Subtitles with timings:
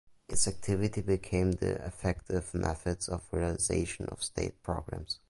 [0.29, 5.19] Its activity became the effective methods of realization of state programs.